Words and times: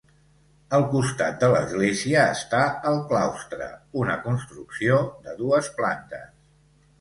Al 0.75 0.85
costat 0.93 1.35
de 1.43 1.49
l'església 1.55 2.23
està 2.37 2.61
el 2.93 2.97
claustre, 3.11 3.67
una 4.05 4.17
construcció 4.25 4.99
de 5.29 5.37
dues 5.45 5.71
plantes. 5.79 6.27